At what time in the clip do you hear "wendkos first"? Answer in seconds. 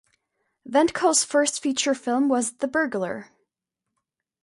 0.67-1.61